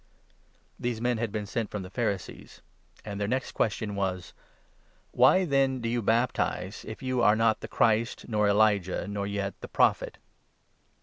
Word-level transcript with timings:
These 0.79 0.99
men 0.99 1.19
had 1.19 1.31
been 1.31 1.45
sent 1.45 1.69
from 1.69 1.83
the 1.83 1.91
Pharisees; 1.91 2.63
and 3.05 3.21
their 3.21 3.27
next 3.27 3.51
24, 3.51 3.55
question 3.55 3.95
was: 3.95 4.33
"Why 5.11 5.45
then 5.45 5.79
do 5.79 5.87
you 5.87 6.01
baptize, 6.01 6.83
if 6.87 7.03
you 7.03 7.21
are 7.21 7.35
not 7.35 7.59
the 7.59 7.67
Christ, 7.67 8.27
nor 8.27 8.47
Elijah, 8.49 9.07
nor 9.07 9.27
yet' 9.27 9.53
the 9.61 9.67
Prophet 9.67 10.17